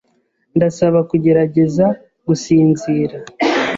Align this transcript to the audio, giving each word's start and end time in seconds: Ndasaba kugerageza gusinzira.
Ndasaba 0.55 0.99
kugerageza 1.09 1.85
gusinzira. 2.27 3.17